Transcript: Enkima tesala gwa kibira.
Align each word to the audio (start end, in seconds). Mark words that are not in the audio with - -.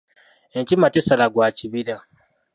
Enkima 0.57 0.87
tesala 0.93 1.25
gwa 1.33 1.47
kibira. 1.57 1.97